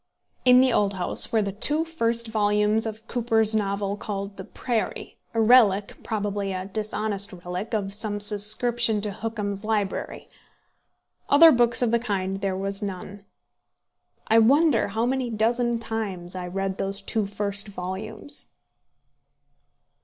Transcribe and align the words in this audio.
In 0.45 0.61
the 0.61 0.73
old 0.73 0.93
house 0.95 1.31
were 1.31 1.43
the 1.43 1.51
two 1.51 1.85
first 1.85 2.25
volumes 2.27 2.87
of 2.87 3.05
Cooper's 3.07 3.53
novel, 3.53 3.95
called 3.95 4.35
The 4.37 4.43
Prairie, 4.43 5.19
a 5.35 5.39
relic 5.39 5.99
probably 6.01 6.51
a 6.51 6.65
dishonest 6.65 7.31
relic 7.31 7.75
of 7.75 7.93
some 7.93 8.19
subscription 8.19 8.99
to 9.01 9.11
Hookham's 9.11 9.63
library. 9.63 10.27
Other 11.29 11.51
books 11.51 11.83
of 11.83 11.91
the 11.91 11.99
kind 11.99 12.41
there 12.41 12.57
was 12.57 12.81
none. 12.81 13.25
I 14.25 14.39
wonder 14.39 14.87
how 14.87 15.05
many 15.05 15.29
dozen 15.29 15.77
times 15.77 16.33
I 16.33 16.47
read 16.47 16.79
those 16.79 16.99
two 16.99 17.27
first 17.27 17.67
volumes. 17.67 18.49